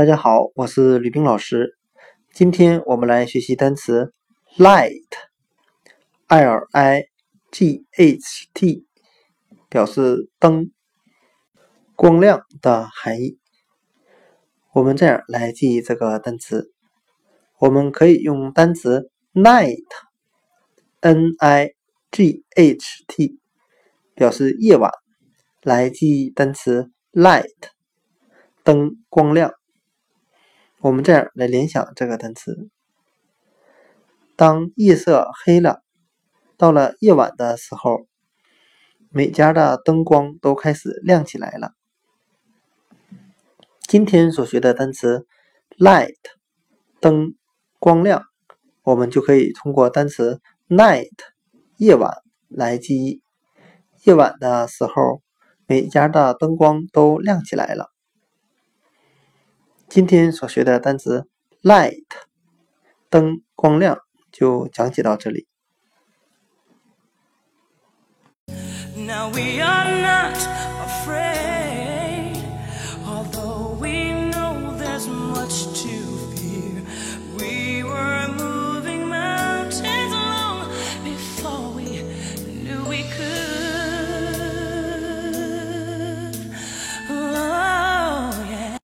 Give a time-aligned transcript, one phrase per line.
[0.00, 1.76] 大家好，我是吕冰老师。
[2.32, 4.14] 今天我们来学习单词
[4.56, 7.02] light，l i
[7.50, 8.86] g h t，
[9.68, 10.70] 表示灯、
[11.94, 13.38] 光亮的含义。
[14.72, 16.72] 我们这样来记忆这个单词，
[17.58, 21.74] 我们可以用单词 night，n i
[22.10, 23.38] g h t，
[24.14, 24.90] 表示夜晚，
[25.60, 27.68] 来记忆单词 light，
[28.64, 29.52] 灯光亮。
[30.82, 32.70] 我们这样来联想这个单词：
[34.34, 35.82] 当夜色黑了，
[36.56, 38.06] 到了夜晚的时候，
[39.10, 41.72] 每家的灯光都开始亮起来了。
[43.82, 45.26] 今天所学的单词
[45.76, 46.14] light
[46.98, 47.34] 灯
[47.78, 48.24] 光亮，
[48.82, 51.10] 我们就可以通过单词 night
[51.76, 52.10] 夜晚
[52.48, 53.20] 来记忆。
[54.04, 55.20] 夜晚的时候，
[55.66, 57.90] 每家的灯光都亮起来了。
[60.00, 61.28] 今天所学的单词
[61.62, 62.06] light
[63.10, 63.98] 灯光亮
[64.32, 65.46] 就讲解到这里。